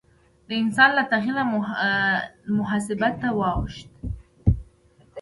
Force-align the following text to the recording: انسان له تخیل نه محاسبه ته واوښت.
انسان 0.61 0.89
له 0.97 1.03
تخیل 1.11 1.35
نه 1.39 1.45
محاسبه 2.57 3.09
ته 3.19 3.27
واوښت. 3.39 3.89